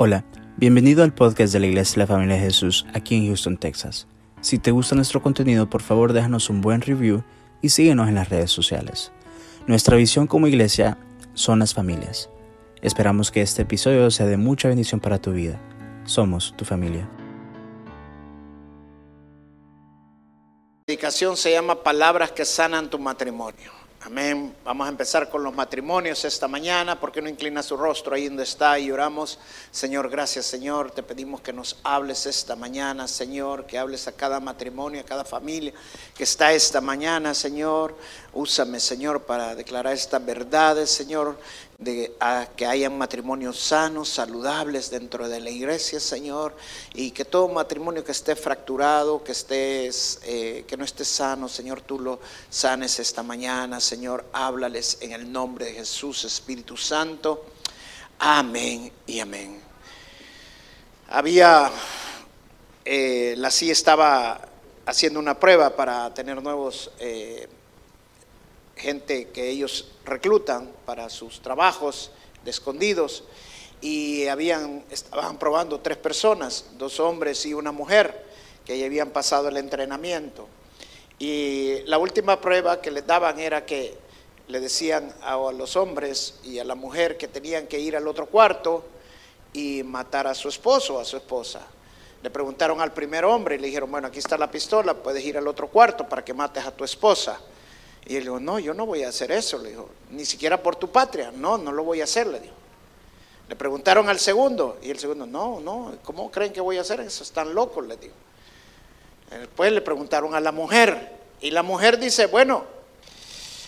[0.00, 0.24] Hola,
[0.56, 4.06] bienvenido al podcast de la Iglesia de la Familia de Jesús aquí en Houston, Texas.
[4.40, 7.24] Si te gusta nuestro contenido, por favor déjanos un buen review
[7.62, 9.10] y síguenos en las redes sociales.
[9.66, 10.98] Nuestra visión como iglesia
[11.34, 12.30] son las familias.
[12.80, 15.60] Esperamos que este episodio sea de mucha bendición para tu vida.
[16.04, 17.08] Somos tu familia.
[20.76, 23.77] La predicación se llama Palabras que sanan tu matrimonio.
[24.00, 24.54] Amén.
[24.64, 27.00] Vamos a empezar con los matrimonios esta mañana.
[27.00, 29.40] ¿Por qué no inclina su rostro ahí donde está y oramos?
[29.72, 30.92] Señor, gracias Señor.
[30.92, 33.66] Te pedimos que nos hables esta mañana, Señor.
[33.66, 35.72] Que hables a cada matrimonio, a cada familia
[36.14, 37.96] que está esta mañana, Señor.
[38.32, 41.36] Úsame, Señor, para declarar estas verdades, Señor
[41.78, 42.12] de
[42.56, 46.56] que hayan matrimonios sanos, saludables dentro de la iglesia, Señor,
[46.92, 51.80] y que todo matrimonio que esté fracturado, que estés, eh, que no esté sano, Señor,
[51.82, 52.18] tú lo
[52.50, 57.46] sanes esta mañana, Señor, háblales en el nombre de Jesús, Espíritu Santo.
[58.18, 59.62] Amén y amén.
[61.10, 61.70] Había,
[62.84, 64.40] eh, la CIA estaba
[64.84, 67.48] haciendo una prueba para tener nuevos eh,
[68.78, 72.10] gente que ellos reclutan para sus trabajos
[72.44, 73.24] de escondidos
[73.80, 78.26] y habían, estaban probando tres personas, dos hombres y una mujer
[78.64, 80.48] que ya habían pasado el entrenamiento.
[81.18, 83.96] Y la última prueba que les daban era que
[84.46, 88.26] le decían a los hombres y a la mujer que tenían que ir al otro
[88.26, 88.84] cuarto
[89.52, 91.60] y matar a su esposo o a su esposa.
[92.22, 95.38] Le preguntaron al primer hombre y le dijeron, bueno, aquí está la pistola, puedes ir
[95.38, 97.38] al otro cuarto para que mates a tu esposa.
[98.08, 100.76] Y él dijo, no, yo no voy a hacer eso, le dijo, ni siquiera por
[100.76, 102.54] tu patria, no, no lo voy a hacer, le dijo.
[103.48, 107.00] Le preguntaron al segundo y el segundo, no, no, ¿cómo creen que voy a hacer
[107.00, 107.22] eso?
[107.22, 108.14] Están locos, le dijo.
[109.30, 112.64] Después le preguntaron a la mujer y la mujer dice, bueno,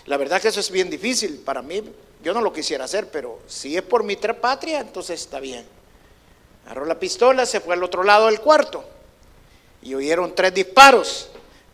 [0.07, 1.83] la verdad que eso es bien difícil para mí,
[2.23, 5.67] yo no lo quisiera hacer, pero si es por mi patria, entonces está bien.
[6.65, 8.85] Agarró la pistola, se fue al otro lado del cuarto
[9.83, 11.29] y oyeron tres disparos.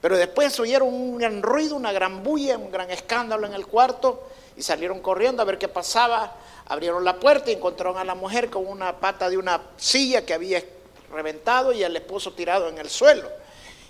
[0.06, 4.28] Pero después oyeron un gran ruido, una gran bulla, un gran escándalo en el cuarto
[4.56, 6.32] y salieron corriendo a ver qué pasaba.
[6.68, 10.32] Abrieron la puerta y encontraron a la mujer con una pata de una silla que
[10.32, 10.62] había
[11.10, 13.28] reventado y al esposo tirado en el suelo.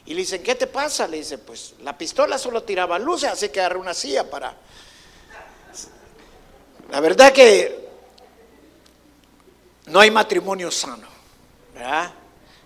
[0.07, 1.07] Y le dicen, ¿qué te pasa?
[1.07, 4.57] Le dice, pues la pistola solo tiraba luces, así que agarré una silla para...
[6.93, 7.91] La verdad que
[9.85, 11.09] no hay matrimonio sano,
[11.75, 12.11] ¿verdad?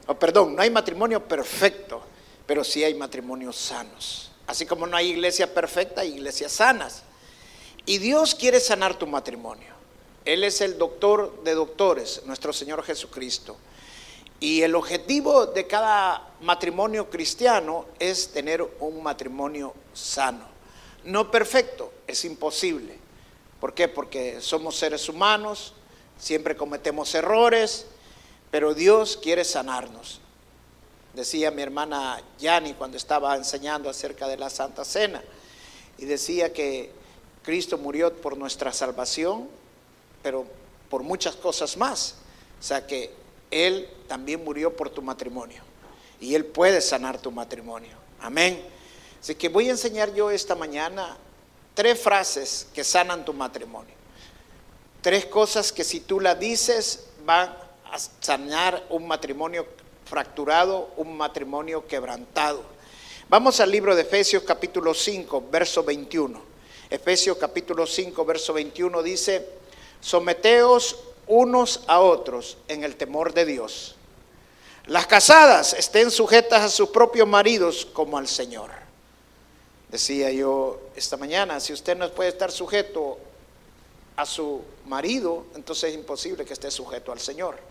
[0.07, 2.11] Oh, perdón, no hay matrimonio perfecto
[2.51, 4.33] pero sí hay matrimonios sanos.
[4.49, 7.05] Así como no hay iglesia perfecta, hay iglesias sanas.
[7.87, 9.73] Y Dios quiere sanar tu matrimonio.
[10.25, 13.57] Él es el doctor de doctores, nuestro Señor Jesucristo.
[14.41, 20.49] Y el objetivo de cada matrimonio cristiano es tener un matrimonio sano.
[21.05, 22.99] No perfecto, es imposible.
[23.61, 23.87] ¿Por qué?
[23.87, 25.73] Porque somos seres humanos,
[26.19, 27.87] siempre cometemos errores,
[28.51, 30.20] pero Dios quiere sanarnos
[31.15, 35.23] decía mi hermana Yani cuando estaba enseñando acerca de la Santa Cena,
[35.99, 36.91] y decía que
[37.43, 39.49] Cristo murió por nuestra salvación,
[40.23, 40.47] pero
[40.89, 42.17] por muchas cosas más.
[42.59, 43.13] O sea que
[43.51, 45.63] Él también murió por tu matrimonio,
[46.21, 47.97] y Él puede sanar tu matrimonio.
[48.21, 48.63] Amén.
[49.21, 51.17] Así que voy a enseñar yo esta mañana
[51.75, 53.95] tres frases que sanan tu matrimonio.
[55.03, 57.55] Tres cosas que si tú las dices van
[57.91, 59.67] a sanar un matrimonio
[60.11, 62.65] fracturado, un matrimonio quebrantado.
[63.29, 66.43] Vamos al libro de Efesios capítulo 5, verso 21.
[66.91, 69.49] Efesios capítulo 5, verso 21 dice,
[70.01, 70.99] someteos
[71.29, 73.95] unos a otros en el temor de Dios.
[74.87, 78.73] Las casadas estén sujetas a sus propios maridos como al Señor.
[79.91, 83.17] Decía yo esta mañana, si usted no puede estar sujeto
[84.17, 87.71] a su marido, entonces es imposible que esté sujeto al Señor.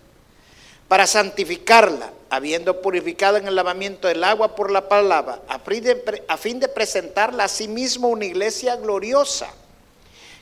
[0.91, 5.57] para santificarla, habiendo purificado en el lavamiento del agua por la palabra, a
[6.37, 9.47] fin de presentarla a sí mismo una iglesia gloriosa,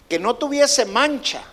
[0.10, 1.44] que no tuviese mancha,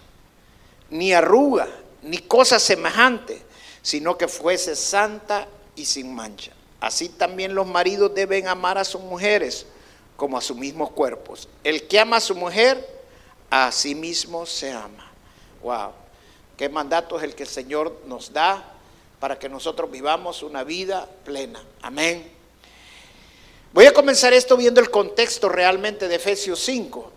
[0.88, 1.69] ni arruga,
[2.04, 3.43] ni cosa semejante,
[3.82, 6.52] sino que fuese santa y sin mancha.
[6.81, 9.66] Así también los maridos deben amar a sus mujeres
[10.16, 11.50] como a sus mismos cuerpos.
[11.64, 13.02] El que ama a su mujer,
[13.50, 15.12] a sí mismo se ama.
[15.62, 15.92] Wow,
[16.56, 18.72] qué mandato es el que el Señor nos da
[19.20, 21.62] para que nosotros vivamos una vida plena.
[21.82, 22.32] Amén.
[23.72, 27.12] Voy a comenzar esto viendo el contexto realmente de Efesios 5.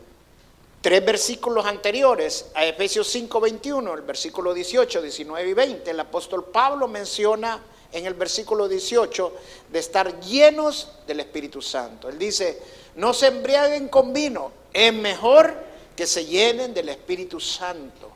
[0.82, 6.46] Tres versículos anteriores a Efesios 5, 21, el versículo 18, 19 y 20, el apóstol
[6.46, 7.62] Pablo menciona
[7.92, 9.34] en el versículo 18
[9.72, 12.08] de estar llenos del Espíritu Santo.
[12.08, 12.62] Él dice,
[12.96, 15.54] no se embriaguen con vino, es mejor
[15.96, 18.10] que se llenen del Espíritu Santo.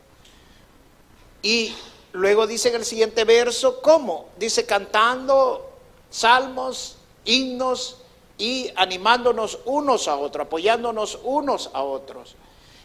[1.41, 1.75] Y
[2.13, 4.29] luego dice en el siguiente verso, ¿cómo?
[4.37, 5.69] Dice cantando
[6.09, 7.97] salmos, himnos
[8.37, 12.35] y animándonos unos a otros, apoyándonos unos a otros.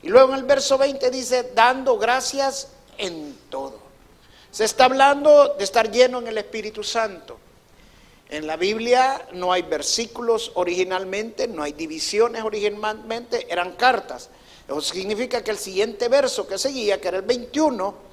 [0.02, 3.78] Y luego en el verso 20 dice, dando gracias en todo.
[4.50, 7.38] Se está hablando de estar lleno en el Espíritu Santo.
[8.30, 14.30] En la Biblia no hay versículos originalmente, no hay divisiones originalmente, eran cartas.
[14.66, 18.07] Eso significa que el siguiente verso que seguía, que era el 21,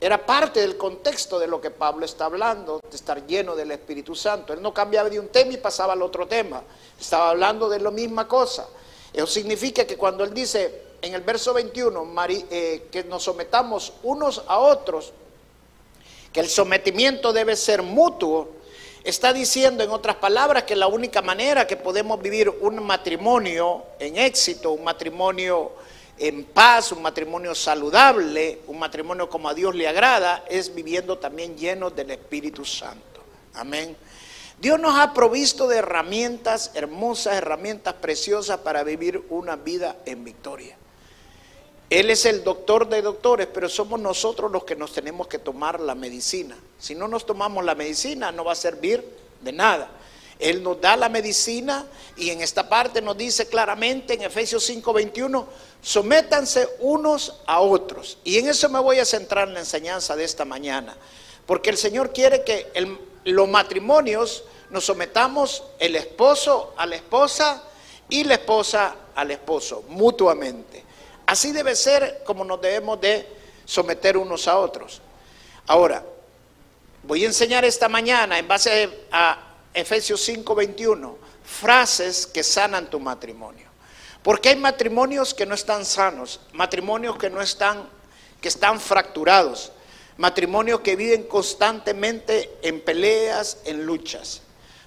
[0.00, 4.14] era parte del contexto de lo que Pablo está hablando, de estar lleno del Espíritu
[4.14, 4.52] Santo.
[4.52, 6.62] Él no cambiaba de un tema y pasaba al otro tema.
[7.00, 8.68] Estaba hablando de la misma cosa.
[9.12, 14.42] Eso significa que cuando él dice en el verso 21 eh, que nos sometamos unos
[14.46, 15.12] a otros,
[16.30, 18.50] que el sometimiento debe ser mutuo,
[19.02, 24.18] está diciendo en otras palabras que la única manera que podemos vivir un matrimonio en
[24.18, 25.72] éxito, un matrimonio
[26.18, 31.56] en paz, un matrimonio saludable, un matrimonio como a Dios le agrada, es viviendo también
[31.56, 33.22] lleno del Espíritu Santo.
[33.54, 33.96] Amén.
[34.58, 40.76] Dios nos ha provisto de herramientas hermosas, herramientas preciosas para vivir una vida en victoria.
[41.90, 45.78] Él es el doctor de doctores, pero somos nosotros los que nos tenemos que tomar
[45.78, 46.56] la medicina.
[46.78, 49.04] Si no nos tomamos la medicina, no va a servir
[49.42, 49.90] de nada.
[50.38, 51.86] Él nos da la medicina
[52.16, 55.46] y en esta parte nos dice claramente en Efesios 5:21,
[55.82, 58.18] sométanse unos a otros.
[58.24, 60.96] Y en eso me voy a centrar en la enseñanza de esta mañana,
[61.46, 62.70] porque el Señor quiere que
[63.24, 67.62] los matrimonios nos sometamos el esposo a la esposa
[68.08, 70.84] y la esposa al esposo, mutuamente.
[71.26, 73.26] Así debe ser como nos debemos de
[73.64, 75.00] someter unos a otros.
[75.66, 76.04] Ahora,
[77.02, 79.45] voy a enseñar esta mañana en base a
[79.76, 83.68] Efesios 5:21 frases que sanan tu matrimonio.
[84.22, 87.88] Porque hay matrimonios que no están sanos, matrimonios que no están
[88.40, 89.72] que están fracturados,
[90.16, 94.42] matrimonios que viven constantemente en peleas, en luchas.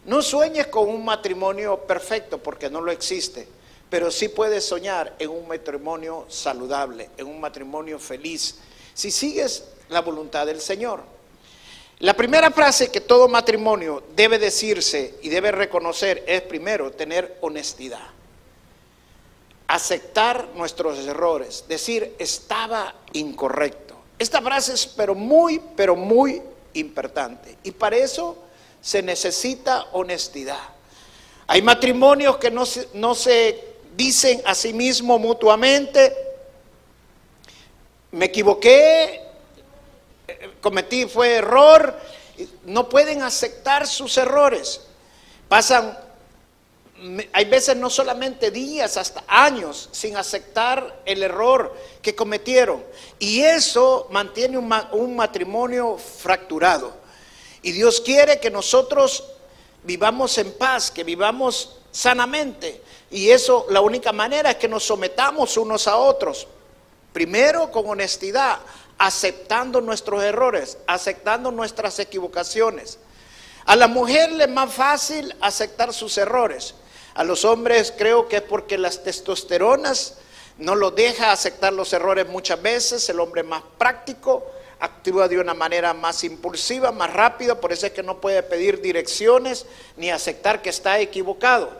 [0.05, 3.47] No sueñes con un matrimonio perfecto porque no lo existe
[3.89, 8.55] pero sí puedes soñar en un matrimonio saludable, en un matrimonio feliz,
[8.93, 11.03] si sigues la voluntad del Señor.
[11.99, 18.07] La primera frase que todo matrimonio debe decirse y debe reconocer es primero tener honestidad.
[19.67, 23.95] Aceptar nuestros errores, decir estaba incorrecto.
[24.17, 26.41] Esta frase es pero muy, pero muy
[26.73, 27.57] importante.
[27.63, 28.37] Y para eso
[28.81, 30.69] se necesita honestidad.
[31.47, 33.61] Hay matrimonios que no se, no se
[33.97, 36.15] dicen a sí mismos mutuamente,
[38.11, 39.28] me equivoqué,
[40.61, 41.95] cometí, fue error,
[42.65, 44.81] no pueden aceptar sus errores.
[45.47, 45.97] Pasan,
[47.33, 52.83] hay veces no solamente días, hasta años sin aceptar el error que cometieron.
[53.17, 56.93] Y eso mantiene un, un matrimonio fracturado.
[57.61, 59.23] Y Dios quiere que nosotros
[59.83, 62.81] vivamos en paz, que vivamos sanamente.
[63.11, 66.47] Y eso, la única manera es que nos sometamos unos a otros.
[67.11, 68.59] Primero con honestidad,
[68.99, 72.99] aceptando nuestros errores, aceptando nuestras equivocaciones.
[73.65, 76.75] A la mujer le es más fácil aceptar sus errores.
[77.15, 80.17] A los hombres creo que es porque las testosteronas
[80.57, 83.07] no lo deja aceptar los errores muchas veces.
[83.09, 84.45] El hombre más práctico
[84.79, 88.81] actúa de una manera más impulsiva, más rápida, por eso es que no puede pedir
[88.81, 89.65] direcciones
[89.95, 91.71] ni aceptar que está equivocado.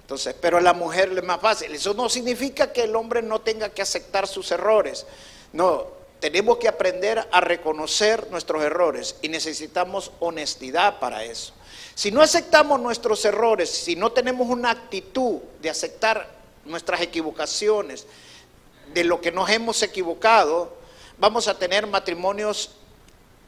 [0.00, 1.72] Entonces, pero a la mujer le es más fácil.
[1.74, 5.06] Eso no significa que el hombre no tenga que aceptar sus errores.
[5.52, 5.95] No,
[6.30, 11.52] tenemos que aprender a reconocer nuestros errores y necesitamos honestidad para eso.
[11.94, 16.28] Si no aceptamos nuestros errores, si no tenemos una actitud de aceptar
[16.64, 18.08] nuestras equivocaciones,
[18.92, 20.76] de lo que nos hemos equivocado,
[21.16, 22.70] vamos a tener matrimonios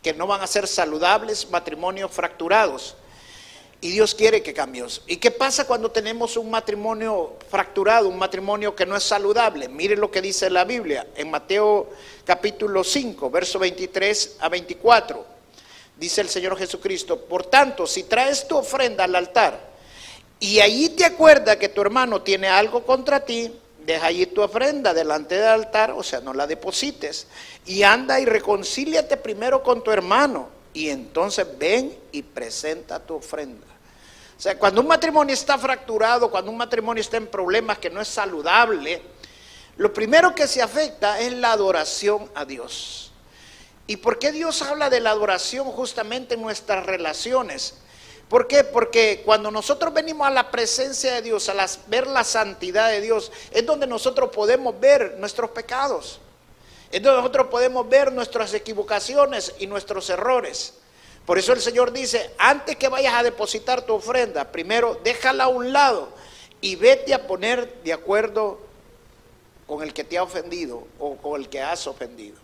[0.00, 2.94] que no van a ser saludables, matrimonios fracturados.
[3.80, 5.02] Y Dios quiere que cambiemos.
[5.06, 9.68] ¿Y qué pasa cuando tenemos un matrimonio fracturado, un matrimonio que no es saludable?
[9.68, 11.88] Mire lo que dice la Biblia en Mateo
[12.24, 15.24] capítulo 5, verso 23 a 24.
[15.96, 19.68] Dice el Señor Jesucristo, por tanto, si traes tu ofrenda al altar
[20.40, 23.52] y allí te acuerdas que tu hermano tiene algo contra ti,
[23.86, 27.28] deja allí tu ofrenda delante del altar, o sea, no la deposites,
[27.64, 33.67] y anda y reconcíliate primero con tu hermano y entonces ven y presenta tu ofrenda.
[34.38, 38.00] O sea, cuando un matrimonio está fracturado, cuando un matrimonio está en problemas que no
[38.00, 39.02] es saludable,
[39.78, 43.10] lo primero que se afecta es la adoración a Dios.
[43.88, 47.78] ¿Y por qué Dios habla de la adoración justamente en nuestras relaciones?
[48.28, 48.62] ¿Por qué?
[48.62, 53.32] Porque cuando nosotros venimos a la presencia de Dios, a ver la santidad de Dios,
[53.50, 56.20] es donde nosotros podemos ver nuestros pecados.
[56.92, 60.74] Es donde nosotros podemos ver nuestras equivocaciones y nuestros errores.
[61.28, 65.48] Por eso el Señor dice, antes que vayas a depositar tu ofrenda, primero déjala a
[65.48, 66.08] un lado
[66.62, 68.58] y vete a poner de acuerdo
[69.66, 72.38] con el que te ha ofendido o con el que has ofendido.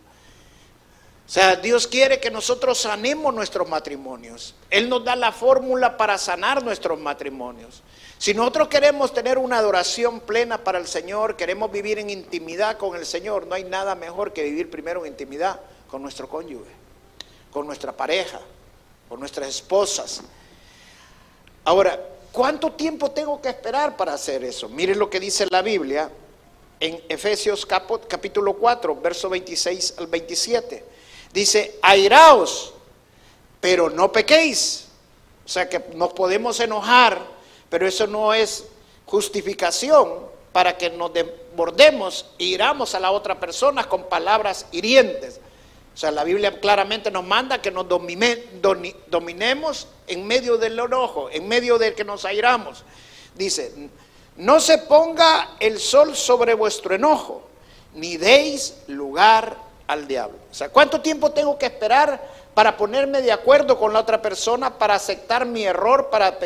[1.26, 4.54] O sea, Dios quiere que nosotros sanemos nuestros matrimonios.
[4.68, 7.82] Él nos da la fórmula para sanar nuestros matrimonios.
[8.18, 12.94] Si nosotros queremos tener una adoración plena para el Señor, queremos vivir en intimidad con
[12.96, 16.70] el Señor, no hay nada mejor que vivir primero en intimidad con nuestro cónyuge,
[17.50, 18.42] con nuestra pareja,
[19.18, 20.22] nuestras esposas.
[21.64, 21.98] Ahora,
[22.32, 24.68] ¿cuánto tiempo tengo que esperar para hacer eso?
[24.68, 26.10] Miren lo que dice la Biblia
[26.80, 30.84] en Efesios capítulo 4, verso 26 al 27.
[31.32, 32.74] Dice, airaos,
[33.60, 34.88] pero no pequéis.
[35.44, 37.18] O sea que nos podemos enojar,
[37.68, 38.64] pero eso no es
[39.06, 45.40] justificación para que nos desbordemos e iramos a la otra persona con palabras hirientes.
[45.94, 51.46] O sea, la Biblia claramente nos manda que nos dominemos en medio del enojo, en
[51.46, 52.82] medio del que nos airamos.
[53.36, 53.72] Dice,
[54.36, 57.42] no se ponga el sol sobre vuestro enojo,
[57.94, 60.38] ni deis lugar al diablo.
[60.50, 62.20] O sea, ¿cuánto tiempo tengo que esperar
[62.54, 66.36] para ponerme de acuerdo con la otra persona, para aceptar mi error, para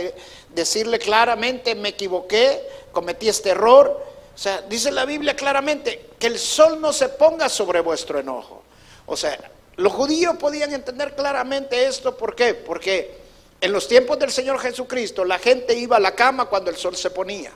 [0.50, 4.04] decirle claramente, me equivoqué, cometí este error?
[4.34, 8.62] O sea, dice la Biblia claramente que el sol no se ponga sobre vuestro enojo.
[9.08, 9.36] O sea,
[9.76, 12.52] los judíos podían entender claramente esto, ¿por qué?
[12.52, 13.16] Porque
[13.60, 16.94] en los tiempos del Señor Jesucristo la gente iba a la cama cuando el sol
[16.94, 17.50] se ponía.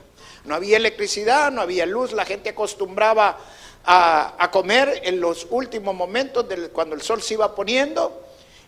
[0.45, 3.37] No había electricidad, no había luz, la gente acostumbraba
[3.85, 8.23] a, comer en los últimos momentos cuando el sol se iba poniendo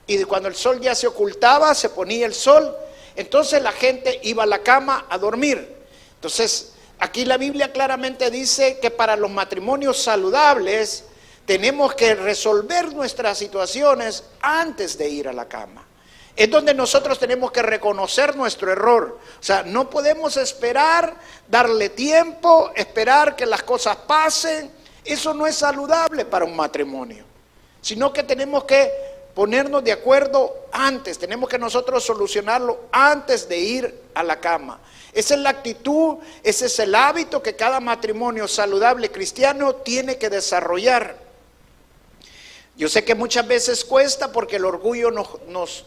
[0.05, 2.75] y cuando el sol ya se ocultaba, se ponía el sol,
[3.15, 5.75] entonces la gente iba a la cama a dormir.
[6.15, 11.05] Entonces, aquí la Biblia claramente dice que para los matrimonios saludables
[11.45, 15.85] tenemos que resolver nuestras situaciones antes de ir a la cama.
[16.35, 19.19] Es donde nosotros tenemos que reconocer nuestro error.
[19.39, 21.15] O sea, no podemos esperar,
[21.47, 24.69] darle tiempo, esperar que las cosas pasen
[25.05, 27.23] eso no es saludable para un matrimonio,
[27.79, 28.91] sino que tenemos que
[29.35, 34.79] ponernos de acuerdo antes, tenemos que nosotros solucionarlo antes de ir a la cama.
[35.13, 40.29] Esa es la actitud, ese es el hábito que cada matrimonio saludable cristiano tiene que
[40.29, 41.24] desarrollar.
[42.77, 45.85] Yo sé que muchas veces cuesta porque el orgullo nos,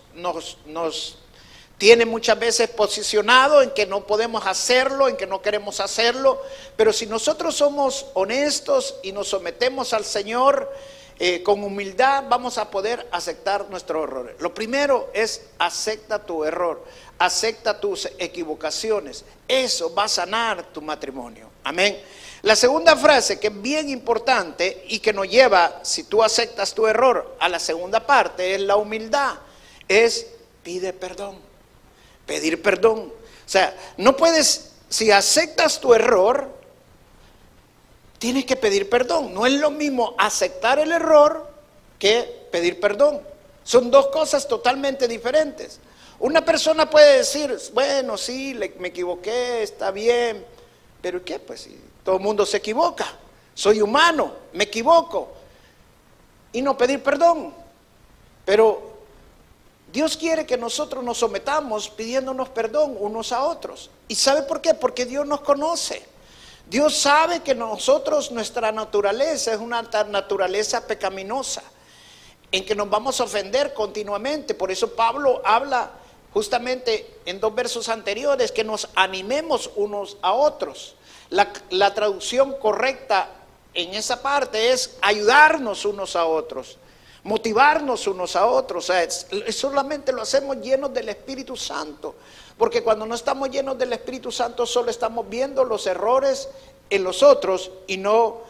[1.77, 6.43] tiene muchas veces posicionado en que no podemos hacerlo, en que no queremos hacerlo,
[6.77, 10.73] pero si nosotros somos honestos y nos sometemos al Señor
[11.19, 14.37] eh, con humildad, vamos a poder aceptar nuestros errores.
[14.41, 16.83] Lo primero es acepta tu error,
[17.19, 19.27] acepta tus equivocaciones.
[19.47, 21.51] Eso va a sanar tu matrimonio.
[21.65, 22.01] Amén.
[22.43, 26.87] La segunda frase que es bien importante y que nos lleva, si tú aceptas tu
[26.87, 29.35] error, a la segunda parte es la humildad,
[29.89, 30.27] es
[30.63, 31.49] pide perdón
[32.29, 32.99] pedir perdón.
[33.01, 36.49] O sea, no puedes, si aceptas tu error,
[38.19, 39.35] tienes que pedir perdón.
[39.35, 41.51] No es lo mismo aceptar el error
[41.99, 43.23] que pedir perdón.
[43.65, 45.81] Son dos cosas totalmente diferentes.
[46.21, 50.45] Una persona puede decir, bueno, sí, me equivoqué, está bien,
[51.01, 51.39] pero ¿qué?
[51.39, 53.05] Pues si todo el mundo se equivoca,
[53.53, 55.29] soy humano, me equivoco,
[56.55, 57.53] y no pedir perdón.
[58.47, 58.81] Pero
[59.93, 63.91] Dios quiere que nosotros nos sometamos pidiéndonos perdón unos a otros.
[64.09, 64.73] ¿Y sabe por qué?
[64.73, 66.03] Porque Dios nos conoce.
[66.67, 71.63] Dios sabe que nosotros, nuestra naturaleza es una naturaleza pecaminosa,
[72.51, 74.55] en que nos vamos a ofender continuamente.
[74.55, 75.91] Por eso Pablo habla
[76.33, 80.95] justamente en dos versos anteriores que nos animemos unos a otros.
[81.31, 83.29] La, la traducción correcta
[83.75, 86.79] en esa parte es ayudarnos unos a otros
[87.29, 88.89] motivarnos unos a otros.
[88.89, 89.09] O sea,
[89.53, 92.15] solamente lo hacemos llenos del Espíritu Santo.
[92.57, 96.49] Porque cuando no estamos llenos del Espíritu Santo, solo estamos viendo los errores
[96.91, 98.41] en los otros y no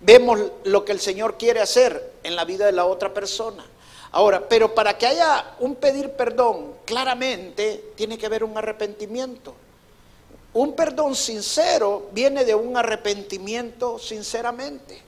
[0.00, 3.64] vemos lo que el Señor quiere hacer en la vida de la otra persona.
[4.12, 9.54] Ahora, pero para que haya un pedir perdón, claramente tiene que haber un arrepentimiento.
[10.56, 14.98] Un perdón sincero viene de un arrepentimiento sinceramente.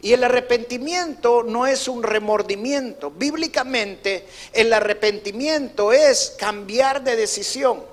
[0.00, 3.10] Y el arrepentimiento no es un remordimiento.
[3.10, 7.84] Bíblicamente, el arrepentimiento es cambiar de decisión.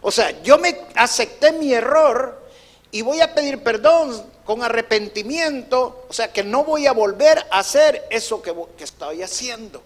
[0.00, 2.40] O sea, yo me acepté mi error
[2.92, 6.06] y voy a pedir perdón con arrepentimiento.
[6.08, 9.82] O sea, que no voy a volver a hacer eso que, que estoy haciendo.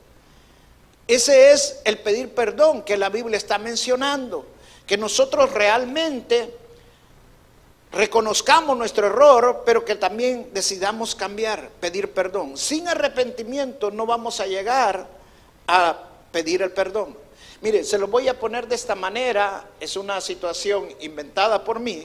[1.06, 4.57] Ese es el pedir perdón que la Biblia está mencionando.
[4.88, 6.52] Que nosotros realmente
[7.92, 12.57] reconozcamos nuestro error, pero que también decidamos cambiar, pedir perdón.
[12.57, 15.07] Sin arrepentimiento no vamos a llegar
[15.68, 15.97] a
[16.33, 17.16] pedir el perdón.
[17.61, 22.04] Mire, se lo voy a poner de esta manera, es una situación inventada por mí,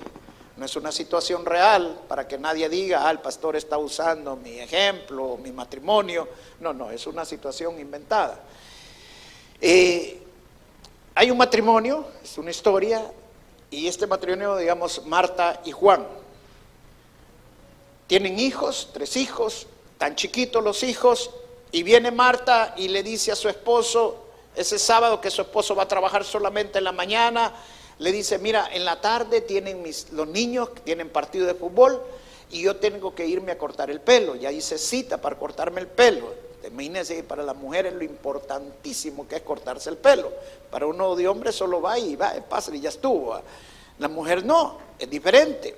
[0.56, 4.60] no es una situación real para que nadie diga, ah, el pastor está usando mi
[4.60, 6.28] ejemplo, mi matrimonio.
[6.60, 8.40] No, no, es una situación inventada.
[9.60, 10.23] Eh,
[11.16, 13.04] hay un matrimonio, es una historia,
[13.70, 16.06] y este matrimonio, digamos, Marta y Juan,
[18.08, 19.68] tienen hijos, tres hijos,
[19.98, 21.32] tan chiquitos los hijos,
[21.72, 25.84] y viene Marta y le dice a su esposo, ese sábado que su esposo va
[25.84, 27.54] a trabajar solamente en la mañana,
[28.00, 32.02] le dice, mira, en la tarde tienen mis, los niños, tienen partido de fútbol,
[32.54, 35.88] y yo tengo que irme a cortar el pelo, ya hice cita para cortarme el
[35.88, 36.32] pelo.
[36.66, 40.32] Imagínense, para las mujeres lo importantísimo que es cortarse el pelo.
[40.70, 43.38] Para uno de hombre solo va y va, pasa y ya estuvo.
[43.98, 45.76] La mujer no, es diferente.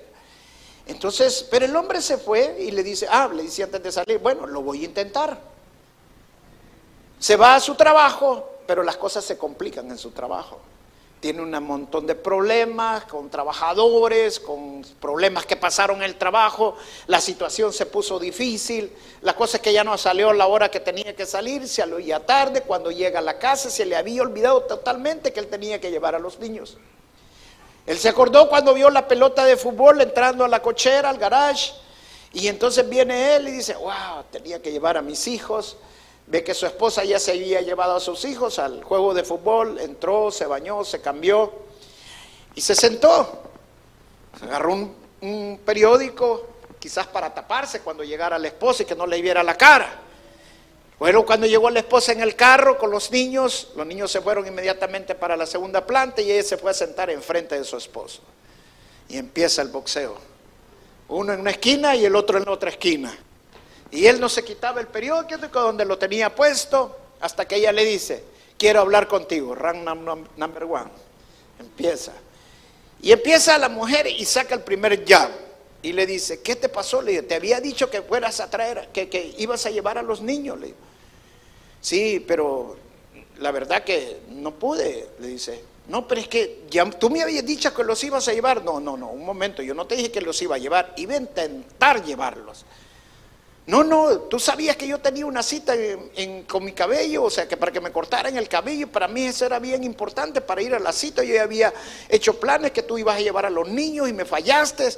[0.86, 4.18] Entonces, pero el hombre se fue y le dice, ah, le dice antes de salir,
[4.18, 5.40] bueno, lo voy a intentar.
[7.18, 10.60] Se va a su trabajo, pero las cosas se complican en su trabajo
[11.20, 17.20] tiene un montón de problemas con trabajadores, con problemas que pasaron en el trabajo, la
[17.20, 18.92] situación se puso difícil,
[19.22, 22.20] la cosa es que ya no salió la hora que tenía que salir, se ya
[22.20, 25.90] tarde, cuando llega a la casa se le había olvidado totalmente que él tenía que
[25.90, 26.76] llevar a los niños.
[27.86, 31.72] Él se acordó cuando vio la pelota de fútbol entrando a la cochera, al garage,
[32.32, 35.78] y entonces viene él y dice, wow, tenía que llevar a mis hijos,
[36.26, 39.78] Ve que su esposa ya se había llevado a sus hijos al juego de fútbol,
[39.78, 41.52] entró, se bañó, se cambió
[42.54, 43.42] y se sentó.
[44.42, 44.72] Agarró
[45.20, 46.46] un, periódico,
[46.80, 50.02] quizás para taparse cuando llegara la esposa y que no le viera la cara.
[50.98, 54.46] Bueno, cuando llegó la esposa en el carro con los niños, los niños se fueron
[54.46, 58.22] inmediatamente para la segunda planta y ella se fue a sentar enfrente de su esposo.
[59.08, 60.16] Y empieza el boxeo.
[61.08, 63.16] Uno en una esquina y el otro en la otra esquina.
[63.96, 67.82] Y él no se quitaba el periódico donde lo tenía puesto hasta que ella le
[67.82, 68.22] dice,
[68.58, 69.78] quiero hablar contigo, rank
[70.36, 70.90] number one.
[71.58, 72.12] Empieza.
[73.00, 75.30] Y empieza la mujer y saca el primer jab.
[75.80, 77.00] Y le dice, ¿qué te pasó?
[77.00, 80.02] Le dice, te había dicho que fueras a traer, que, que ibas a llevar a
[80.02, 80.60] los niños.
[80.60, 80.78] Le digo,
[81.80, 82.76] sí, pero
[83.38, 85.64] la verdad que no pude, le dice.
[85.88, 88.62] No, pero es que ya, tú me habías dicho que los ibas a llevar.
[88.62, 91.14] No, no, no, un momento, yo no te dije que los iba a llevar, iba
[91.14, 92.66] a intentar llevarlos.
[93.66, 95.74] No, no, tú sabías que yo tenía una cita
[96.46, 99.44] con mi cabello, o sea, que para que me cortaran el cabello, para mí eso
[99.44, 101.24] era bien importante para ir a la cita.
[101.24, 101.72] Yo ya había
[102.08, 104.88] hecho planes que tú ibas a llevar a los niños y me fallaste.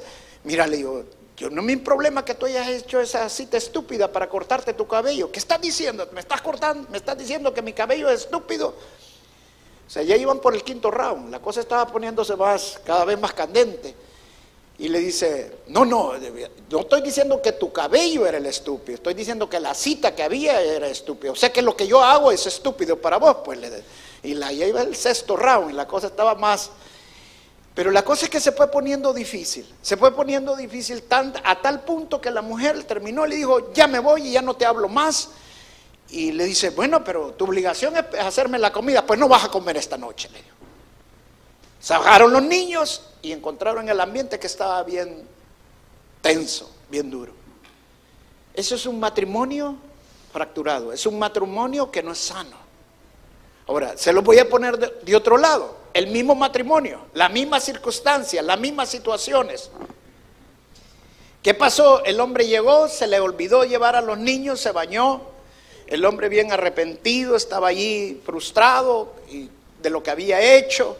[0.43, 1.03] Mira, le digo,
[1.35, 5.31] yo no me problema que tú hayas hecho esa cita estúpida para cortarte tu cabello.
[5.31, 6.07] ¿Qué estás diciendo?
[6.11, 6.87] ¿Me estás cortando?
[6.91, 8.75] ¿Me estás diciendo que mi cabello es estúpido?
[9.87, 13.19] O sea, ya iban por el quinto round, la cosa estaba poniéndose más, cada vez
[13.19, 13.95] más candente.
[14.79, 16.13] Y le dice, no, no,
[16.71, 20.23] no estoy diciendo que tu cabello era el estúpido, estoy diciendo que la cita que
[20.23, 21.33] había era estúpida.
[21.33, 23.59] O sea que lo que yo hago es estúpido para vos, pues.
[24.23, 26.71] y la, ya iba el sexto round y la cosa estaba más...
[27.75, 31.03] Pero la cosa es que se fue poniendo difícil, se fue poniendo difícil
[31.43, 34.55] a tal punto que la mujer terminó le dijo, ya me voy y ya no
[34.55, 35.29] te hablo más.
[36.09, 39.49] Y le dice, bueno, pero tu obligación es hacerme la comida, pues no vas a
[39.49, 40.58] comer esta noche, le dijo.
[41.79, 45.25] Se bajaron los niños y encontraron el ambiente que estaba bien
[46.21, 47.33] tenso, bien duro.
[48.53, 49.75] Eso es un matrimonio
[50.33, 52.57] fracturado, es un matrimonio que no es sano.
[53.67, 58.41] Ahora, se lo voy a poner de, otro lado, el mismo matrimonio, la misma circunstancia,
[58.41, 59.69] las mismas situaciones.
[61.43, 62.03] ¿Qué pasó?
[62.03, 65.21] El hombre llegó, se le olvidó llevar a los niños, se bañó,
[65.87, 69.13] el hombre bien arrepentido, estaba allí frustrado
[69.81, 70.97] de lo que había hecho,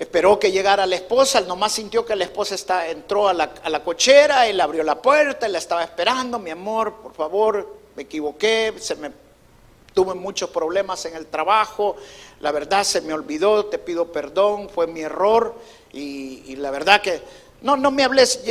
[0.00, 3.52] Esperó que llegara la esposa, él nomás sintió que la esposa está, entró a la,
[3.62, 7.76] a la cochera, él abrió la puerta, él la estaba esperando, mi amor, por favor,
[7.94, 9.12] me equivoqué, se me
[9.92, 11.96] tuve muchos problemas en el trabajo,
[12.40, 15.54] la verdad se me olvidó, te pido perdón, fue mi error
[15.92, 17.20] y, y la verdad que,
[17.60, 18.42] no, no me hables,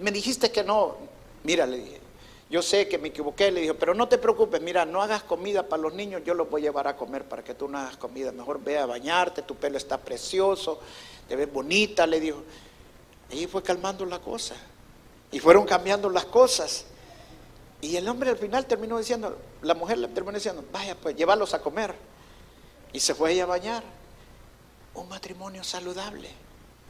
[0.00, 0.96] me dijiste que no,
[1.44, 2.00] mira, le dije,
[2.48, 5.68] yo sé que me equivoqué, le dijo, pero no te preocupes, mira, no hagas comida
[5.68, 7.96] para los niños, yo los voy a llevar a comer para que tú no hagas
[7.96, 8.30] comida.
[8.30, 10.80] Mejor ve a bañarte, tu pelo está precioso,
[11.28, 12.42] te ves bonita, le dijo.
[13.30, 14.54] Y fue calmando la cosa.
[15.32, 16.84] Y fueron cambiando las cosas.
[17.80, 21.52] Y el hombre al final terminó diciendo, la mujer le terminó diciendo, vaya pues, llévalos
[21.52, 21.96] a comer.
[22.92, 23.82] Y se fue ella a bañar.
[24.94, 26.30] Un matrimonio saludable,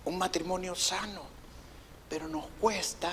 [0.04, 1.22] un matrimonio sano,
[2.10, 3.12] pero nos cuesta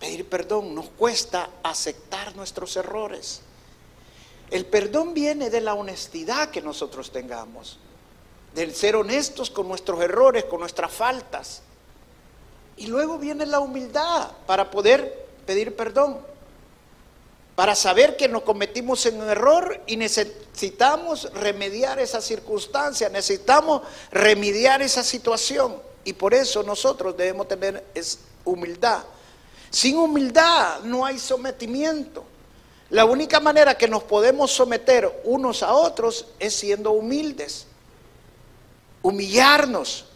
[0.00, 3.40] pedir perdón, nos cuesta aceptar nuestros errores.
[4.50, 7.78] El perdón viene de la honestidad que nosotros tengamos,
[8.54, 11.62] del ser honestos con nuestros errores, con nuestras faltas.
[12.76, 16.18] Y luego viene la humildad para poder pedir perdón,
[17.56, 24.82] para saber que nos cometimos en un error y necesitamos remediar esa circunstancia, necesitamos remediar
[24.82, 25.80] esa situación.
[26.04, 27.82] Y por eso nosotros debemos tener
[28.44, 29.02] humildad.
[29.70, 32.24] Sin humildad no hay sometimiento.
[32.90, 37.66] La única manera que nos podemos someter unos a otros es siendo humildes,
[39.02, 40.06] humillarnos.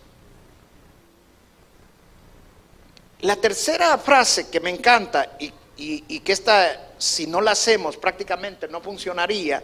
[3.23, 8.81] La tercera frase que me encanta y, que esta, si no la hacemos, prácticamente no
[8.81, 9.63] funcionaría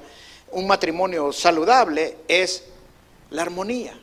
[0.50, 2.64] un matrimonio saludable, es
[3.30, 3.98] la armonía.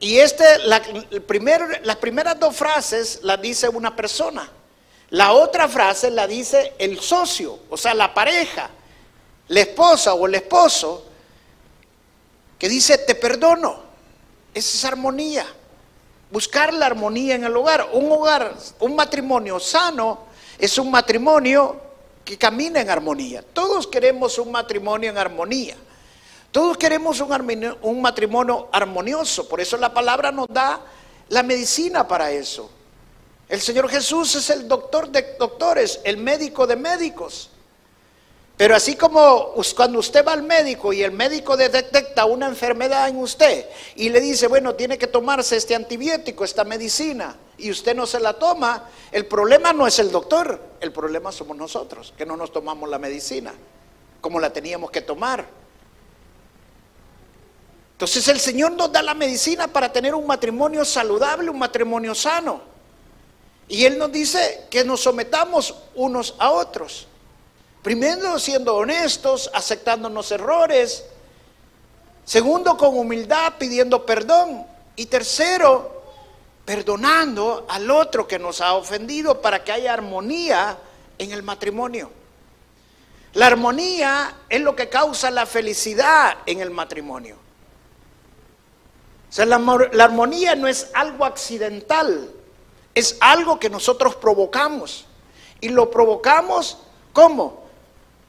[0.00, 0.44] Y este,
[1.10, 4.48] el primer, las primeras dos frases las dice una persona.
[5.10, 8.70] La otra frase la dice el socio, o sea, la pareja,
[9.48, 11.04] la esposa o el esposo,
[12.58, 13.88] que dice, te perdono.
[14.52, 15.46] Esa es armonía.
[16.30, 17.88] Buscar la armonía en el hogar.
[17.92, 20.26] Un hogar, un matrimonio sano
[20.58, 21.80] es un matrimonio
[22.24, 23.42] que camina en armonía.
[23.42, 25.76] Todos queremos un matrimonio en armonía.
[26.50, 29.48] Todos queremos un, un matrimonio armonioso.
[29.48, 30.80] Por eso la palabra nos da
[31.28, 32.70] la medicina para eso.
[33.48, 37.50] El Señor Jesús es el doctor de doctores, el médico de médicos.
[38.58, 43.18] Pero así como cuando usted va al médico y el médico detecta una enfermedad en
[43.18, 48.04] usted y le dice, bueno, tiene que tomarse este antibiótico, esta medicina, y usted no
[48.04, 52.36] se la toma, el problema no es el doctor, el problema somos nosotros, que no
[52.36, 53.54] nos tomamos la medicina
[54.20, 55.46] como la teníamos que tomar.
[57.98, 62.60] Entonces el Señor nos da la medicina para tener un matrimonio saludable, un matrimonio sano.
[63.66, 67.08] Y Él nos dice que nos sometamos unos a otros.
[67.82, 71.06] Primero siendo honestos, aceptándonos errores.
[72.24, 74.64] Segundo, con humildad, pidiendo perdón.
[74.94, 76.00] Y tercero,
[76.64, 80.78] perdonando al otro que nos ha ofendido para que haya armonía
[81.18, 82.12] en el matrimonio.
[83.32, 87.47] La armonía es lo que causa la felicidad en el matrimonio.
[89.28, 89.56] O sea, la,
[90.04, 92.30] armonía no es algo accidental,
[92.94, 95.06] es algo que nosotros provocamos.
[95.60, 96.78] Y lo provocamos,
[97.12, 97.64] ¿cómo?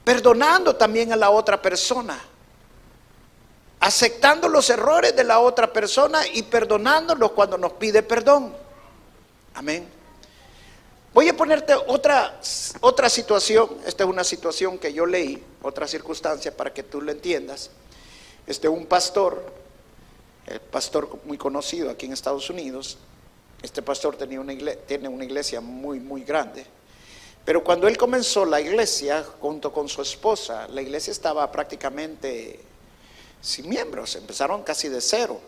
[0.03, 2.19] Perdonando también a la otra persona.
[3.79, 8.53] Aceptando los errores de la otra persona y perdonándolos cuando nos pide perdón.
[9.53, 9.87] Amén.
[11.13, 12.39] Voy a ponerte otra,
[12.81, 13.69] otra situación.
[13.85, 17.71] Esta es una situación que yo leí, otra circunstancia para que tú lo entiendas.
[18.45, 19.43] Este, un pastor,
[20.49, 22.97] el pastor muy conocido aquí en Estados Unidos,
[23.61, 24.53] este pastor tenía una
[24.87, 26.65] tiene una iglesia muy, muy grande.
[27.45, 32.59] Pero cuando él comenzó la iglesia junto con su esposa, la iglesia estaba prácticamente
[33.41, 35.39] sin miembros, empezaron casi de cero.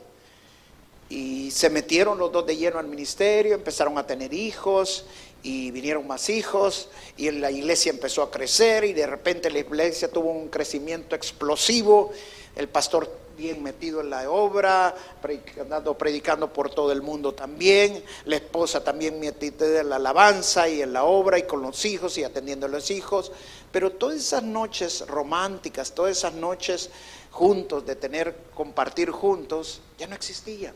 [1.09, 5.05] Y se metieron los dos de lleno al ministerio, empezaron a tener hijos
[5.43, 10.11] y vinieron más hijos y la iglesia empezó a crecer y de repente la iglesia
[10.11, 12.11] tuvo un crecimiento explosivo.
[12.55, 18.35] El pastor bien metido en la obra, predicando, predicando por todo el mundo también, la
[18.35, 22.23] esposa también metida en la alabanza y en la obra y con los hijos y
[22.23, 23.31] atendiendo a los hijos,
[23.71, 26.91] pero todas esas noches románticas, todas esas noches
[27.31, 30.75] juntos, de tener, compartir juntos, ya no existían,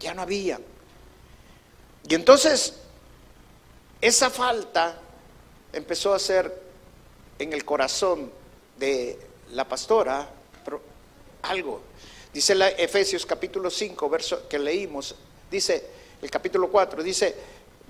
[0.00, 0.60] ya no había.
[2.08, 2.74] Y entonces,
[4.00, 5.00] esa falta
[5.72, 6.62] empezó a ser
[7.38, 8.30] en el corazón
[8.78, 9.18] de
[9.50, 10.28] la pastora
[11.42, 11.80] algo.
[12.32, 15.14] Dice la Efesios capítulo 5, verso que leímos,
[15.50, 15.84] dice
[16.20, 17.34] el capítulo 4, dice,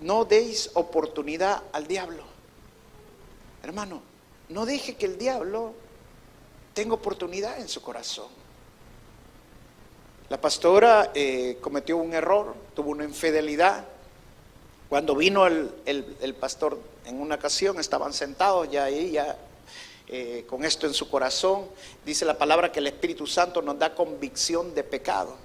[0.00, 2.22] no deis oportunidad al diablo.
[3.62, 4.02] Hermano,
[4.48, 5.74] no deje que el diablo
[6.72, 8.28] tenga oportunidad en su corazón.
[10.28, 13.84] La pastora eh, cometió un error, tuvo una infidelidad.
[14.88, 19.36] Cuando vino el, el, pastor en una ocasión, estaban sentados ya ahí, ya
[20.08, 21.66] eh, con esto en su corazón.
[22.06, 25.36] Dice la palabra que el Espíritu Santo nos da convicción de pecado.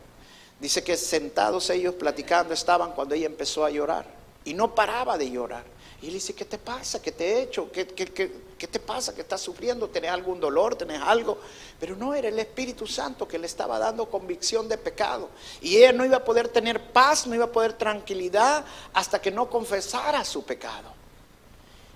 [0.61, 4.05] Dice que sentados ellos platicando estaban cuando ella empezó a llorar
[4.45, 5.65] y no paraba de llorar.
[6.03, 7.01] Y él dice, ¿qué te pasa?
[7.01, 7.71] ¿Qué te he hecho?
[7.71, 9.15] ¿Qué, qué, qué, te pasa?
[9.15, 9.87] ¿Que estás sufriendo?
[9.87, 10.75] ¿Tenés algún dolor?
[10.75, 11.37] ¿Tenés algo?
[11.79, 15.29] Pero no, era el Espíritu Santo que le estaba dando convicción de pecado.
[15.61, 19.31] Y ella no iba a poder tener paz, no iba a poder tranquilidad hasta que
[19.31, 20.91] no confesara su pecado.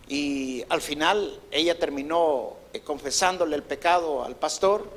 [0.08, 4.90] Y al final ella terminó eh, confesándole el pecado al pastor,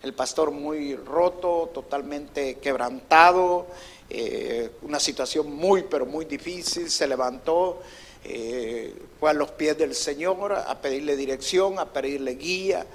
[0.00, 3.66] el pastor muy roto, totalmente quebrantado,
[4.08, 7.80] eh, una situación muy, pero muy difícil, se levantó,
[8.24, 12.86] eh, fue a los pies del Señor a pedirle dirección, a pedirle guía.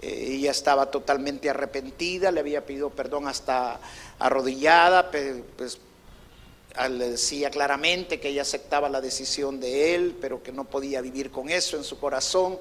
[0.00, 3.80] ella estaba totalmente arrepentida, le había pedido perdón hasta
[4.18, 5.78] arrodillada, pues
[6.90, 11.30] le decía claramente que ella aceptaba la decisión de él, pero que no podía vivir
[11.30, 12.58] con eso en su corazón.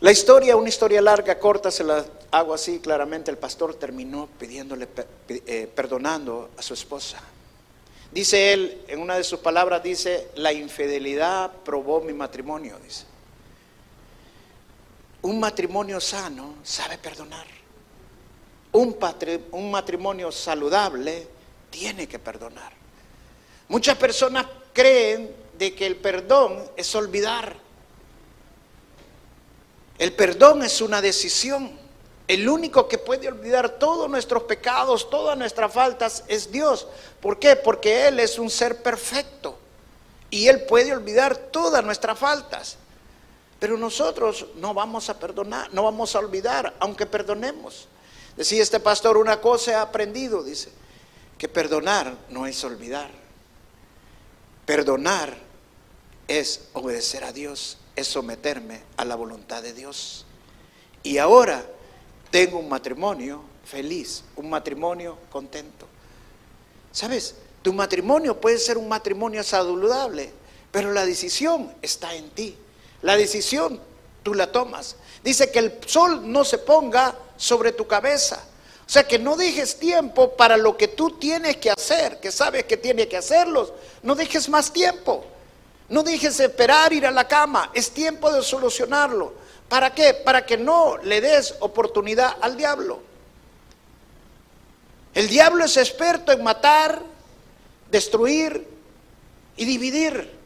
[0.00, 3.32] La historia, una historia larga, corta, se la hago así claramente.
[3.32, 4.86] El pastor terminó pidiéndole,
[5.28, 7.20] eh, perdonando a su esposa.
[8.10, 13.04] Dice él, en una de sus palabras, dice, la infidelidad probó mi matrimonio, dice.
[15.22, 17.46] Un matrimonio sano sabe perdonar.
[18.72, 18.96] Un,
[19.52, 21.26] un matrimonio saludable
[21.70, 22.72] tiene que perdonar.
[23.68, 27.56] Muchas personas creen de que el perdón es olvidar.
[29.98, 31.87] El perdón es una decisión.
[32.28, 36.86] El único que puede olvidar todos nuestros pecados, todas nuestras faltas es Dios.
[37.22, 37.56] ¿Por qué?
[37.56, 39.58] Porque Él es un ser perfecto
[40.30, 42.76] y Él puede olvidar todas nuestras faltas.
[43.58, 47.88] Pero nosotros no vamos a perdonar, no vamos a olvidar, aunque perdonemos.
[48.36, 50.70] Decía este pastor, una cosa he aprendido, dice
[51.38, 53.10] que perdonar no es olvidar.
[54.66, 55.34] Perdonar
[56.28, 60.26] es obedecer a Dios, es someterme a la voluntad de Dios.
[61.02, 61.64] Y ahora
[62.30, 65.86] tengo un matrimonio feliz, un matrimonio contento.
[66.92, 67.34] ¿Sabes?
[67.62, 70.30] Tu matrimonio puede ser un matrimonio saludable,
[70.70, 72.56] pero la decisión está en ti.
[73.02, 73.80] La decisión
[74.22, 74.96] tú la tomas.
[75.22, 78.44] Dice que el sol no se ponga sobre tu cabeza.
[78.86, 82.64] O sea, que no dejes tiempo para lo que tú tienes que hacer, que sabes
[82.64, 83.72] que tienes que hacerlos.
[84.02, 85.24] No dejes más tiempo.
[85.90, 87.70] No dejes esperar ir a la cama.
[87.74, 89.34] Es tiempo de solucionarlo.
[89.68, 90.14] ¿Para qué?
[90.14, 93.00] Para que no le des oportunidad al diablo.
[95.14, 97.02] El diablo es experto en matar,
[97.90, 98.66] destruir
[99.56, 100.38] y dividir.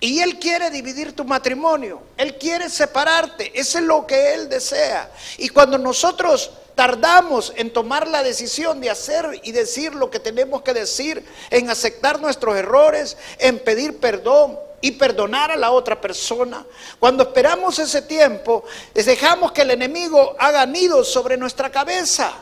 [0.00, 2.00] Y Él quiere dividir tu matrimonio.
[2.16, 3.58] Él quiere separarte.
[3.58, 5.10] Eso es lo que Él desea.
[5.38, 10.62] Y cuando nosotros tardamos en tomar la decisión de hacer y decir lo que tenemos
[10.62, 16.64] que decir, en aceptar nuestros errores, en pedir perdón y perdonar a la otra persona.
[16.98, 18.64] Cuando esperamos ese tiempo,
[18.94, 22.32] dejamos que el enemigo haga nido sobre nuestra cabeza.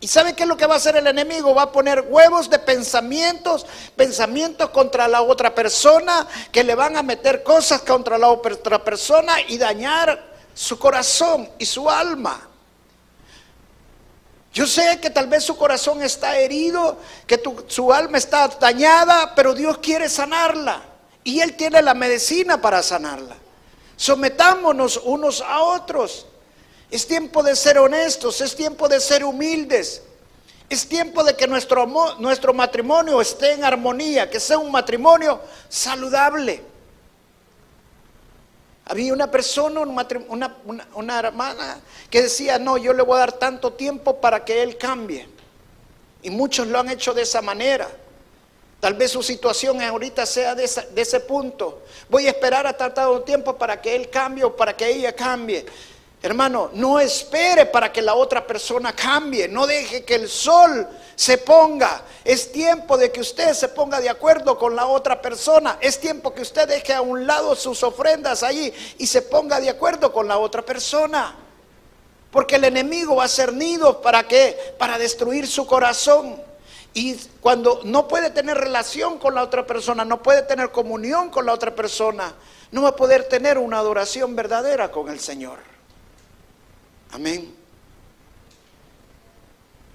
[0.00, 1.54] ¿Y sabe qué es lo que va a hacer el enemigo?
[1.54, 3.66] Va a poner huevos de pensamientos,
[3.96, 9.40] pensamientos contra la otra persona, que le van a meter cosas contra la otra persona
[9.48, 12.48] y dañar su corazón y su alma.
[14.52, 19.52] Yo sé que tal vez su corazón está herido, que su alma está dañada, pero
[19.52, 20.87] Dios quiere sanarla.
[21.28, 23.36] Y Él tiene la medicina para sanarla.
[23.96, 26.24] Sometámonos unos a otros.
[26.90, 30.00] Es tiempo de ser honestos, es tiempo de ser humildes.
[30.70, 31.84] Es tiempo de que nuestro,
[32.18, 36.62] nuestro matrimonio esté en armonía, que sea un matrimonio saludable.
[38.86, 44.18] Había una persona, una, hermana que decía, no, yo le voy a dar tanto tiempo
[44.18, 45.28] para que él cambie.
[46.22, 47.86] Y muchos lo han hecho de esa manera.
[48.80, 51.82] Tal vez su situación ahorita sea de, ese punto.
[52.08, 55.66] Voy a esperar a tanto tiempo para que él cambie o para que ella cambie.
[56.22, 61.38] Hermano, no espere para que la otra persona cambie, no deje que el sol se
[61.38, 62.02] ponga.
[62.24, 65.78] Es tiempo de que usted se ponga de acuerdo con la otra persona.
[65.80, 69.70] Es tiempo que usted deje a un lado sus ofrendas allí y se ponga de
[69.70, 71.36] acuerdo con la otra persona.
[72.30, 74.74] Porque el enemigo va a ser nido para qué?
[74.78, 76.47] Para destruir su corazón.
[76.94, 81.46] Y cuando no puede tener relación con la otra persona, no puede tener comunión con
[81.46, 82.34] la otra persona,
[82.70, 85.58] no va a poder tener una adoración verdadera con el Señor.
[87.12, 87.54] Amén.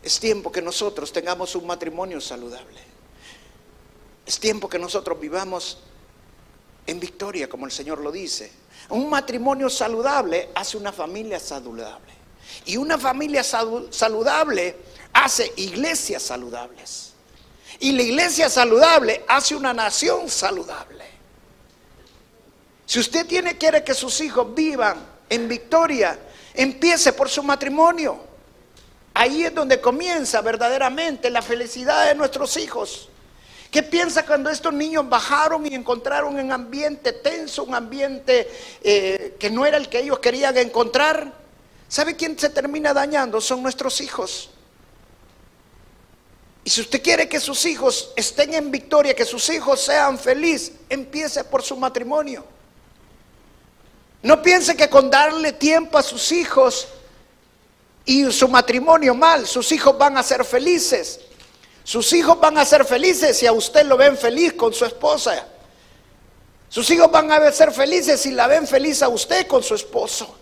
[0.02, 2.82] Es tiempo que nosotros tengamos un matrimonio saludable.
[4.26, 5.80] Es tiempo que nosotros vivamos
[6.86, 8.52] en victoria, como el Señor lo dice.
[8.90, 12.23] Un matrimonio saludable hace una familia saludable.
[12.66, 14.76] Y una familia saludable
[15.14, 17.14] hace iglesias saludables.
[17.80, 21.04] Y la iglesia saludable hace una nación saludable.
[22.86, 24.98] Si usted tiene, quiere que sus hijos vivan
[25.30, 26.18] en victoria,
[26.54, 28.20] Empiece por su matrimonio.
[29.16, 33.10] Ahí es donde comienza verdaderamente la felicidad de nuestros hijos.
[33.72, 38.48] ¿Qué piensa cuando estos niños bajaron y encontraron un ambiente tenso, un ambiente
[38.84, 41.43] eh, que no era el que ellos querían encontrar?
[41.94, 43.40] ¿Sabe quién se termina dañando?
[43.40, 44.50] Son nuestros hijos.
[46.64, 50.72] Y si usted quiere que sus hijos estén en victoria, que sus hijos sean felices,
[50.90, 52.44] empiece por su matrimonio.
[54.24, 56.88] No piense que con darle tiempo a sus hijos
[58.06, 61.20] y su matrimonio mal, sus hijos van a ser felices.
[61.84, 65.46] Sus hijos van a ser felices si a usted lo ven feliz con su esposa.
[66.70, 70.40] Sus hijos van a ser felices si la ven feliz a usted con su esposo.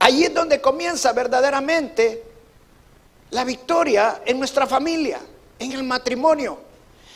[0.00, 2.24] Ahí es donde comienza verdaderamente
[3.30, 5.20] la victoria en nuestra familia,
[5.58, 6.58] en el matrimonio.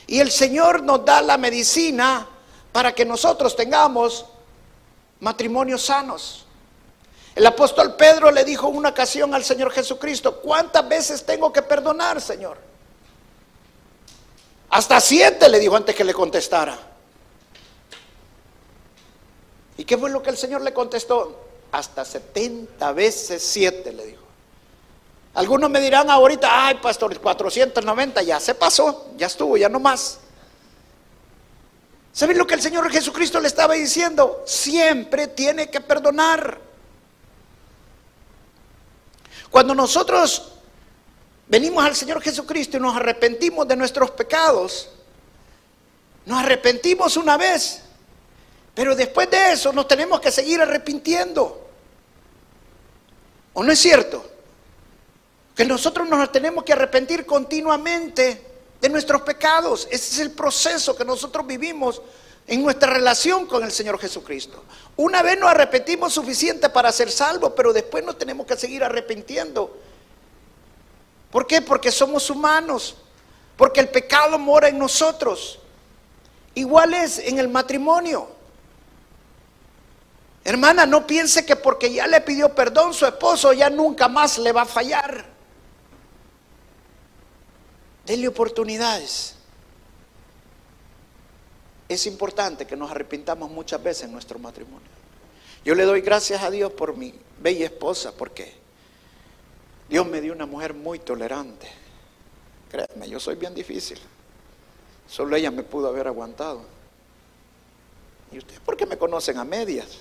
[0.06, 2.28] Y el Señor nos da la medicina
[2.72, 4.26] para que nosotros tengamos
[5.20, 6.44] matrimonios sanos.
[7.34, 12.20] El apóstol Pedro le dijo una ocasión al Señor Jesucristo, ¿cuántas veces tengo que perdonar,
[12.20, 12.58] Señor?
[14.68, 16.78] Hasta siete le dijo antes que le contestara.
[19.78, 21.43] ¿Y qué fue lo que el Señor le contestó?
[21.74, 24.22] Hasta 70 veces siete le dijo.
[25.34, 30.20] Algunos me dirán ahorita, ay pastor, 490 ya se pasó, ya estuvo, ya no más.
[32.12, 34.44] ¿Saben lo que el Señor Jesucristo le estaba diciendo?
[34.46, 36.60] Siempre tiene que perdonar.
[39.50, 40.52] Cuando nosotros
[41.48, 44.90] venimos al Señor Jesucristo y nos arrepentimos de nuestros pecados,
[46.24, 47.82] nos arrepentimos una vez,
[48.76, 51.62] pero después de eso nos tenemos que seguir arrepintiendo.
[53.54, 54.24] ¿O no es cierto?
[55.54, 58.42] Que nosotros nos tenemos que arrepentir continuamente
[58.80, 59.88] de nuestros pecados.
[59.90, 62.02] Ese es el proceso que nosotros vivimos
[62.46, 64.62] en nuestra relación con el Señor Jesucristo.
[64.96, 69.78] Una vez nos arrepentimos suficiente para ser salvos, pero después nos tenemos que seguir arrepintiendo.
[71.30, 71.62] ¿Por qué?
[71.62, 72.96] Porque somos humanos,
[73.56, 75.60] porque el pecado mora en nosotros.
[76.54, 78.33] Igual es en el matrimonio.
[80.44, 84.52] Hermana, no piense que porque ya le pidió perdón su esposo ya nunca más le
[84.52, 85.24] va a fallar.
[88.04, 89.36] Denle oportunidades.
[91.88, 94.86] Es importante que nos arrepintamos muchas veces en nuestro matrimonio.
[95.64, 98.52] Yo le doy gracias a Dios por mi bella esposa, porque
[99.88, 101.66] Dios me dio una mujer muy tolerante.
[102.70, 103.98] Créeme, yo soy bien difícil.
[105.08, 106.62] Solo ella me pudo haber aguantado.
[108.30, 110.00] ¿Y ustedes por qué me conocen a medias?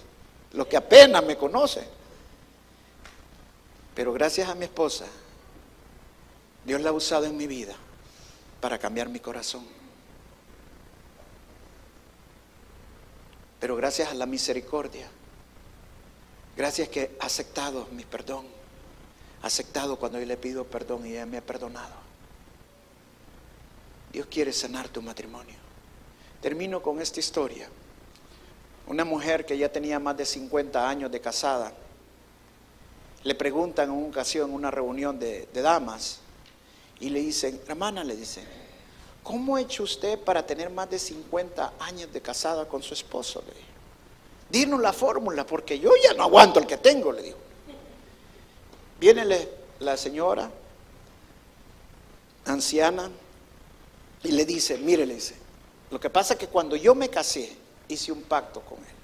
[0.54, 1.86] Los que apenas me conocen.
[3.96, 5.06] Pero gracias a mi esposa,
[6.66, 7.76] Dios la ha usado en mi vida
[8.60, 9.66] para cambiar mi corazón.
[13.60, 15.08] Pero gracias a la misericordia,
[16.58, 18.46] gracias que ha aceptado mi perdón,
[19.42, 21.94] ha aceptado cuando yo le pido perdón y ella me ha perdonado.
[24.12, 25.56] Dios quiere sanar tu matrimonio.
[26.42, 27.68] Termino con esta historia.
[28.88, 31.72] Una mujer que ya tenía más de 50 años de casada,
[33.24, 36.20] le preguntan en una ocasión, en una reunión de, damas,
[37.00, 38.46] y le dicen, hermana, le dicen,
[39.24, 43.44] ¿cómo ha hecho usted para tener más de 50 años de casada con su esposo?
[43.48, 43.74] Le
[44.50, 47.38] Dinos la fórmula, porque yo ya no aguanto el que tengo, le digo.
[49.00, 49.48] Viene
[49.80, 50.52] la señora,
[52.46, 53.10] anciana,
[54.24, 55.36] y le dice, mire, le dice,
[55.92, 58.96] lo que pasa es que cuando yo me casé, hice un pacto con él.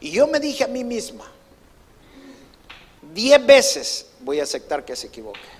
[0.00, 1.24] Y yo me dije a mí misma,
[3.14, 5.56] diez veces voy a aceptar que se equivoque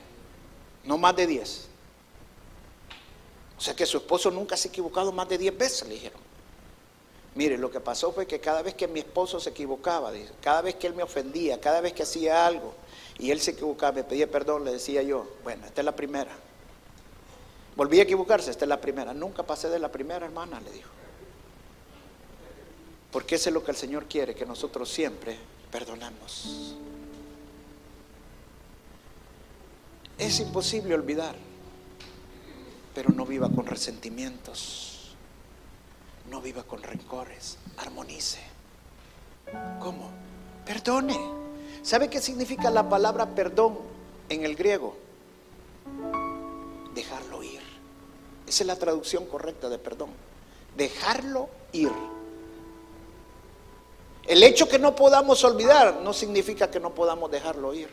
[0.87, 1.67] no más de 10.
[3.59, 6.21] O sea que su esposo nunca se ha equivocado más de 10 veces, le dijeron.
[7.35, 10.77] Mire, lo que pasó fue que cada vez que mi esposo se equivocaba, cada vez
[10.77, 12.73] que él me ofendía, cada vez que hacía algo
[13.19, 16.35] y él se equivocaba, me pedía perdón, le decía yo, bueno, esta es la primera.
[17.75, 19.13] Volví a equivocarse, esta es la primera.
[19.13, 20.89] Nunca pasé de la primera, hermana, le dijo.
[23.17, 25.39] Porque eso es lo que el Señor quiere, que nosotros siempre
[25.73, 26.77] perdonemos.
[30.19, 31.35] Es imposible olvidar,
[32.95, 35.17] pero no viva con resentimientos,
[36.31, 38.41] no viva con rencores, armonice.
[39.81, 40.11] ¿Cómo?
[40.67, 41.19] Perdone.
[41.81, 43.79] ¿Sabe qué significa la palabra perdón
[44.29, 44.95] en el griego?
[46.95, 47.63] Dejarlo ir.
[48.47, 50.11] Esa es la traducción correcta de perdón.
[50.77, 52.16] Dejarlo ir.
[54.27, 57.89] El hecho que no podamos olvidar no significa que no podamos dejarlo ir.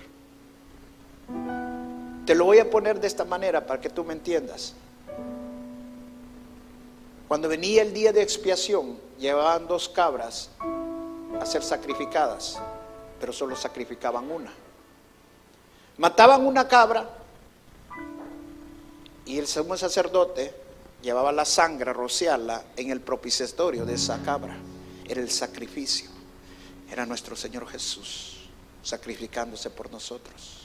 [2.26, 4.74] Te lo voy a poner de esta manera para que tú me entiendas.
[7.28, 10.50] Cuando venía el día de expiación, llevaban dos cabras
[11.40, 12.60] a ser sacrificadas,
[13.20, 14.54] pero solo sacrificaban una.
[15.98, 17.10] Mataban una cabra
[19.26, 20.54] y el sumo sacerdote
[21.02, 24.56] llevaba la sangre a rociarla en el propiciatorio de esa cabra.
[25.08, 26.13] Era el sacrificio.
[26.94, 28.36] Era nuestro Señor Jesús
[28.84, 30.60] sacrificándose por nosotros.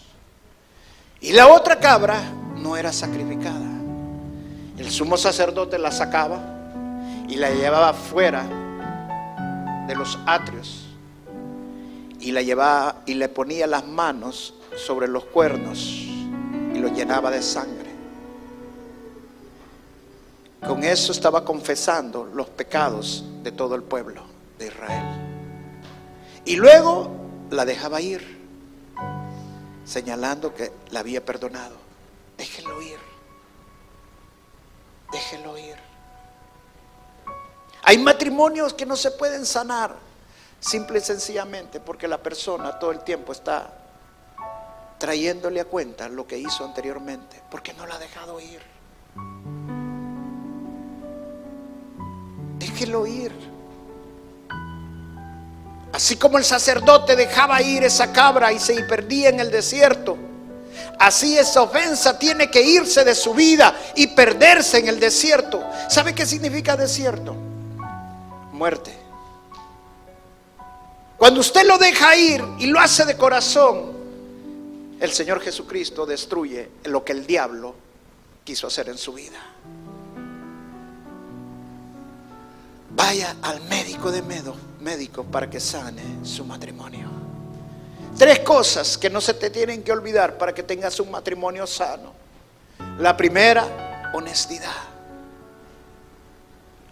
[1.23, 2.21] Y la otra cabra
[2.55, 3.67] no era sacrificada.
[4.77, 6.39] El sumo sacerdote la sacaba
[7.31, 8.45] y la llevaba fuera
[9.87, 10.85] de los atrios
[12.21, 17.41] y la llevaba y le ponía las manos sobre los cuernos y los llenaba de
[17.41, 17.91] sangre.
[20.61, 24.25] Con eso estaba confesando los pecados de todo el pueblo
[24.59, 25.18] de Israel.
[26.49, 27.11] Y luego
[27.51, 28.27] la dejaba ir,
[29.85, 31.77] señalando que la había perdonado.
[32.39, 32.99] Déjenlo ir.
[35.13, 35.77] Déjenlo ir.
[37.83, 39.95] Hay matrimonios que no se pueden sanar
[40.59, 43.71] simple y sencillamente porque la persona todo el tiempo está
[44.97, 48.63] trayéndole a cuenta lo que hizo anteriormente, porque no la ha dejado ir.
[52.59, 53.58] Déjelo ir.
[55.93, 60.17] Así como el sacerdote dejaba ir esa cabra y se perdía en el desierto,
[60.99, 65.63] así esa ofensa tiene que irse de su vida y perderse en el desierto.
[65.89, 67.35] ¿Sabe qué significa desierto?
[68.53, 68.93] Muerte.
[71.17, 73.93] Cuando usted lo deja ir y lo hace de corazón,
[75.01, 77.75] el Señor Jesucristo destruye lo que el diablo
[78.45, 79.39] quiso hacer en su vida.
[82.99, 87.09] Vaya al médico de medo, médico para que sane su matrimonio.
[88.19, 92.13] Tres cosas que no se te tienen que olvidar para que tengas un matrimonio sano.
[92.99, 94.75] La primera, honestidad.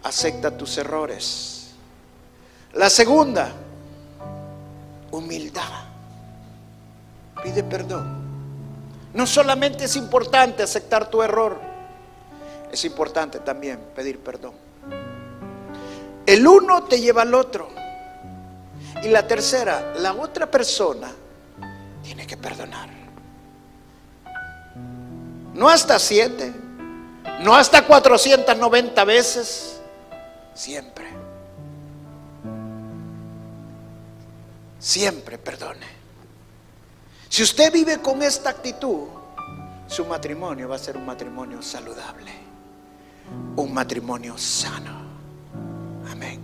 [0.01, 1.71] Acepta tus errores.
[2.71, 3.51] La segunda,
[5.11, 5.83] humildad.
[7.43, 8.25] Pide perdón.
[9.13, 11.59] No solamente es importante aceptar tu error,
[12.71, 14.66] es importante también pedir perdón.
[16.27, 17.69] El uno te lleva al otro.
[19.01, 21.09] Y la tercera, la otra persona
[22.03, 22.89] tiene que perdonar.
[25.53, 26.53] No hasta siete,
[27.39, 29.79] no hasta 490 veces,
[30.53, 31.07] siempre.
[34.79, 35.87] Siempre perdone.
[37.29, 39.07] Si usted vive con esta actitud,
[39.87, 42.33] su matrimonio va a ser un matrimonio saludable,
[43.55, 45.06] un matrimonio sano.
[46.11, 46.39] Amén.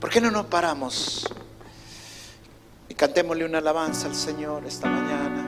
[0.00, 1.26] ¿Por qué no nos paramos
[2.88, 5.41] y cantémosle una alabanza al Señor esta mañana?